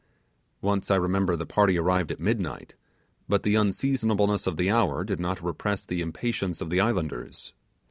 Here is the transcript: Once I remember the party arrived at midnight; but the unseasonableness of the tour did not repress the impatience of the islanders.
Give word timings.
Once 0.61 0.89
I 0.89 0.95
remember 0.95 1.35
the 1.35 1.45
party 1.45 1.77
arrived 1.77 2.09
at 2.11 2.19
midnight; 2.19 2.73
but 3.29 3.43
the 3.43 3.53
unseasonableness 3.53 4.47
of 4.47 4.57
the 4.57 4.69
tour 4.69 5.03
did 5.03 5.19
not 5.19 5.43
repress 5.45 5.85
the 5.85 6.01
impatience 6.01 6.59
of 6.59 6.71
the 6.71 6.79
islanders. 6.79 7.53